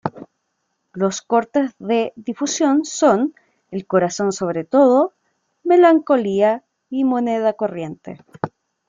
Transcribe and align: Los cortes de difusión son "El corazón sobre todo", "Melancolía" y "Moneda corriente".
Los 0.93 1.21
cortes 1.21 1.75
de 1.77 2.11
difusión 2.15 2.85
son 2.85 3.35
"El 3.69 3.85
corazón 3.85 4.31
sobre 4.31 4.63
todo", 4.63 5.13
"Melancolía" 5.63 6.63
y 6.89 7.03
"Moneda 7.03 7.53
corriente". 7.53 8.17